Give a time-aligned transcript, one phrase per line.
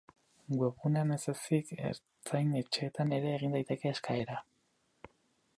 [0.61, 4.43] Webgunean ez ezik, ertzain-etxeetan ere egin daiteke eskaera.